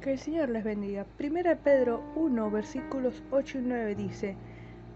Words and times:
Que 0.00 0.12
el 0.12 0.18
Señor 0.18 0.48
les 0.48 0.64
bendiga. 0.64 1.04
Primera 1.18 1.56
Pedro 1.56 2.02
1, 2.16 2.50
versículos 2.50 3.22
8 3.30 3.58
y 3.58 3.60
9 3.60 3.94
dice, 3.96 4.34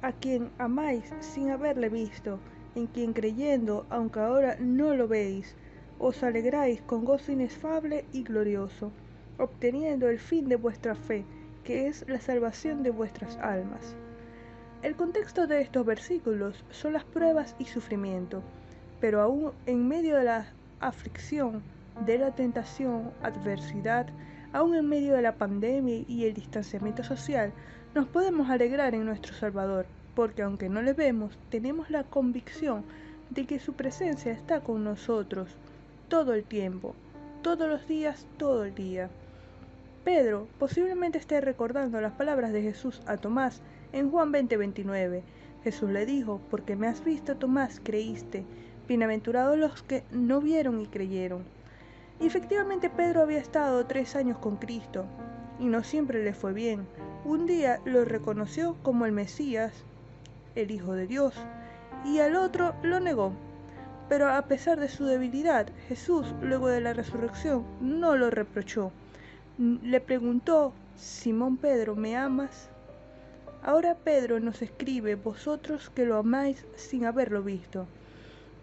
A 0.00 0.12
quien 0.12 0.50
amáis 0.56 1.04
sin 1.20 1.50
haberle 1.50 1.90
visto, 1.90 2.38
en 2.74 2.86
quien 2.86 3.12
creyendo, 3.12 3.84
aunque 3.90 4.20
ahora 4.20 4.56
no 4.58 4.94
lo 4.94 5.06
veis, 5.06 5.56
os 5.98 6.22
alegráis 6.22 6.80
con 6.80 7.04
gozo 7.04 7.32
inefable 7.32 8.06
y 8.14 8.22
glorioso, 8.22 8.92
obteniendo 9.38 10.08
el 10.08 10.18
fin 10.18 10.48
de 10.48 10.56
vuestra 10.56 10.94
fe, 10.94 11.26
que 11.64 11.86
es 11.86 12.08
la 12.08 12.20
salvación 12.22 12.82
de 12.82 12.88
vuestras 12.88 13.36
almas. 13.36 13.96
El 14.82 14.96
contexto 14.96 15.46
de 15.46 15.60
estos 15.60 15.84
versículos 15.84 16.64
son 16.70 16.94
las 16.94 17.04
pruebas 17.04 17.56
y 17.58 17.66
sufrimiento, 17.66 18.42
pero 19.00 19.20
aún 19.20 19.52
en 19.66 19.86
medio 19.86 20.16
de 20.16 20.24
la 20.24 20.46
aflicción, 20.80 21.62
de 22.00 22.18
la 22.18 22.34
tentación, 22.34 23.12
adversidad, 23.22 24.06
aún 24.52 24.74
en 24.74 24.88
medio 24.88 25.14
de 25.14 25.22
la 25.22 25.36
pandemia 25.36 26.04
y 26.06 26.24
el 26.24 26.34
distanciamiento 26.34 27.04
social, 27.04 27.52
nos 27.94 28.06
podemos 28.06 28.50
alegrar 28.50 28.94
en 28.94 29.04
nuestro 29.04 29.34
Salvador, 29.34 29.86
porque 30.14 30.42
aunque 30.42 30.68
no 30.68 30.82
le 30.82 30.92
vemos, 30.92 31.38
tenemos 31.50 31.90
la 31.90 32.04
convicción 32.04 32.84
de 33.30 33.46
que 33.46 33.58
su 33.58 33.74
presencia 33.74 34.32
está 34.32 34.60
con 34.60 34.84
nosotros 34.84 35.56
todo 36.08 36.34
el 36.34 36.44
tiempo, 36.44 36.94
todos 37.42 37.68
los 37.68 37.86
días, 37.88 38.26
todo 38.36 38.64
el 38.64 38.74
día. 38.74 39.10
Pedro 40.04 40.46
posiblemente 40.58 41.18
esté 41.18 41.40
recordando 41.40 42.00
las 42.00 42.12
palabras 42.12 42.52
de 42.52 42.62
Jesús 42.62 43.00
a 43.06 43.16
Tomás 43.16 43.62
en 43.92 44.10
Juan 44.10 44.32
20:29. 44.32 45.22
Jesús 45.62 45.90
le 45.90 46.04
dijo, 46.04 46.40
porque 46.50 46.76
me 46.76 46.88
has 46.88 47.02
visto, 47.02 47.36
Tomás, 47.36 47.80
creíste. 47.82 48.44
Bienaventurados 48.86 49.56
los 49.56 49.82
que 49.82 50.04
no 50.12 50.40
vieron 50.40 50.80
y 50.80 50.86
creyeron. 50.86 51.42
Y 52.20 52.26
efectivamente 52.26 52.90
Pedro 52.90 53.22
había 53.22 53.38
estado 53.38 53.84
tres 53.86 54.16
años 54.16 54.38
con 54.38 54.56
Cristo, 54.56 55.04
y 55.58 55.66
no 55.66 55.82
siempre 55.82 56.24
le 56.24 56.34
fue 56.34 56.52
bien. 56.52 56.86
Un 57.24 57.46
día 57.46 57.80
lo 57.84 58.04
reconoció 58.04 58.76
como 58.82 59.06
el 59.06 59.12
Mesías, 59.12 59.72
el 60.54 60.70
Hijo 60.70 60.94
de 60.94 61.06
Dios, 61.06 61.34
y 62.04 62.20
al 62.20 62.36
otro 62.36 62.74
lo 62.82 63.00
negó. 63.00 63.32
Pero 64.08 64.28
a 64.30 64.42
pesar 64.42 64.78
de 64.78 64.88
su 64.88 65.06
debilidad, 65.06 65.66
Jesús, 65.88 66.34
luego 66.42 66.68
de 66.68 66.80
la 66.80 66.92
resurrección, 66.92 67.64
no 67.80 68.16
lo 68.16 68.30
reprochó. 68.30 68.92
Le 69.58 70.00
preguntó, 70.00 70.72
Simón 70.96 71.56
Pedro, 71.56 71.96
¿me 71.96 72.16
amas? 72.16 72.68
Ahora 73.62 73.94
Pedro 73.94 74.40
nos 74.40 74.60
escribe, 74.60 75.14
vosotros 75.14 75.90
que 75.90 76.04
lo 76.04 76.18
amáis 76.18 76.66
sin 76.76 77.06
haberlo 77.06 77.42
visto. 77.42 77.86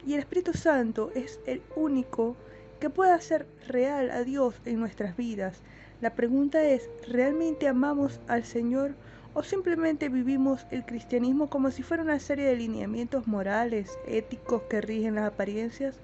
Y 0.05 0.13
el 0.13 0.19
Espíritu 0.19 0.53
Santo 0.53 1.11
es 1.15 1.39
el 1.47 1.63
único 1.75 2.35
que 2.81 2.89
pueda 2.89 3.13
hacer 3.13 3.45
real 3.67 4.09
a 4.09 4.23
Dios 4.23 4.55
en 4.65 4.79
nuestras 4.79 5.15
vidas. 5.15 5.61
La 6.01 6.15
pregunta 6.15 6.63
es, 6.63 6.89
¿realmente 7.07 7.67
amamos 7.67 8.19
al 8.27 8.43
Señor 8.43 8.95
o 9.35 9.43
simplemente 9.43 10.09
vivimos 10.09 10.65
el 10.71 10.83
cristianismo 10.83 11.47
como 11.47 11.69
si 11.69 11.83
fuera 11.83 12.01
una 12.01 12.19
serie 12.19 12.45
de 12.45 12.55
lineamientos 12.55 13.27
morales, 13.27 13.99
éticos 14.07 14.63
que 14.63 14.81
rigen 14.81 15.13
las 15.13 15.31
apariencias? 15.31 15.99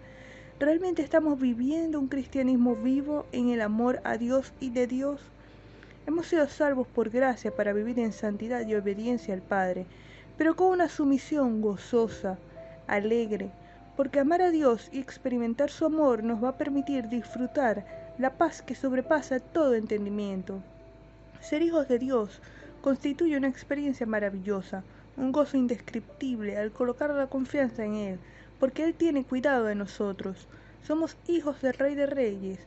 ¿Realmente 0.60 1.02
estamos 1.02 1.40
viviendo 1.40 2.00
un 2.00 2.10
cristianismo 2.10 2.76
vivo 2.76 3.26
en 3.32 3.50
el 3.50 3.62
amor 3.62 4.00
a 4.04 4.18
Dios 4.18 4.54
y 4.60 4.70
de 4.70 4.86
Dios? 4.86 5.20
Hemos 6.06 6.28
sido 6.28 6.48
salvos 6.48 6.88
por 6.88 7.10
gracia 7.10 7.56
para 7.56 7.74
vivir 7.74 7.98
en 7.98 8.14
santidad 8.14 8.66
y 8.68 8.76
obediencia 8.76 9.34
al 9.34 9.42
Padre, 9.42 9.88
pero 10.38 10.56
con 10.56 10.68
una 10.68 10.90
sumisión 10.90 11.60
gozosa, 11.60 12.38
alegre, 12.86 13.50
porque 13.98 14.20
amar 14.20 14.44
a 14.44 14.52
Dios 14.52 14.90
y 14.94 15.00
experimentar 15.00 15.72
su 15.72 15.84
amor 15.84 16.24
nos 16.24 16.42
va 16.42 16.50
a 16.50 16.58
permitir 16.58 17.10
disfrutar 17.10 17.84
la 18.20 18.38
paz 18.38 18.62
que 18.62 18.76
sobrepasa 18.76 19.40
todo 19.40 19.74
entendimiento. 19.74 20.62
Ser 21.42 21.64
hijos 21.64 21.88
de 21.88 21.98
Dios 21.98 22.40
constituye 22.82 23.36
una 23.36 23.48
experiencia 23.48 24.06
maravillosa, 24.06 24.84
un 25.18 25.32
gozo 25.32 25.58
indescriptible 25.58 26.58
al 26.60 26.72
colocar 26.72 27.10
la 27.10 27.26
confianza 27.26 27.84
en 27.84 27.96
Él, 27.96 28.20
porque 28.60 28.84
Él 28.84 28.94
tiene 28.94 29.24
cuidado 29.24 29.66
de 29.66 29.74
nosotros. 29.74 30.48
Somos 30.86 31.18
hijos 31.28 31.60
del 31.64 31.74
Rey 31.74 31.96
de 31.96 32.06
Reyes, 32.06 32.60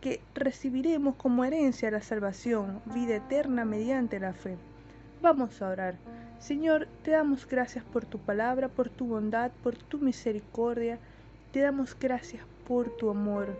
que 0.00 0.20
recibiremos 0.34 1.16
como 1.16 1.44
herencia 1.44 1.90
la 1.90 2.02
salvación, 2.02 2.80
vida 2.94 3.16
eterna 3.16 3.64
mediante 3.64 4.20
la 4.20 4.32
fe. 4.32 4.56
Vamos 5.20 5.60
a 5.60 5.68
orar. 5.68 5.96
Señor, 6.42 6.88
te 7.04 7.12
damos 7.12 7.46
gracias 7.46 7.84
por 7.84 8.04
tu 8.04 8.18
palabra, 8.18 8.66
por 8.66 8.88
tu 8.88 9.06
bondad, 9.06 9.52
por 9.62 9.76
tu 9.76 9.98
misericordia. 9.98 10.98
Te 11.52 11.60
damos 11.60 11.96
gracias 11.96 12.42
por 12.66 12.90
tu 12.96 13.10
amor. 13.10 13.56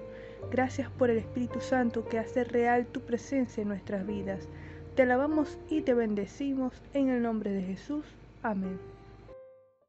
Gracias 0.50 0.90
por 0.90 1.08
el 1.08 1.18
Espíritu 1.18 1.60
Santo 1.60 2.08
que 2.08 2.18
hace 2.18 2.42
real 2.42 2.86
tu 2.86 3.00
presencia 3.00 3.62
en 3.62 3.68
nuestras 3.68 4.04
vidas. 4.04 4.48
Te 4.96 5.02
alabamos 5.02 5.58
y 5.70 5.82
te 5.82 5.94
bendecimos 5.94 6.72
en 6.92 7.08
el 7.08 7.22
nombre 7.22 7.52
de 7.52 7.62
Jesús. 7.62 8.04
Amén. 8.42 8.80